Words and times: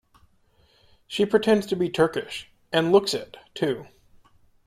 She 1.05 1.27
pretends 1.27 1.67
to 1.67 1.75
be 1.75 1.87
Turkish- 1.87 2.49
and 2.73 2.91
looks 2.91 3.13
it, 3.13 3.37
too. 3.53 3.85